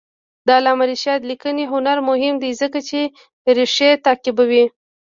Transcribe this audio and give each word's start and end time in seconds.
د 0.45 0.47
علامه 0.57 0.85
رشاد 0.91 1.21
لیکنی 1.29 1.63
هنر 1.73 1.97
مهم 2.09 2.35
دی 2.43 2.51
ځکه 2.61 2.79
چې 2.89 2.99
ریښې 3.57 3.89
تعقیبوي. 4.05 4.65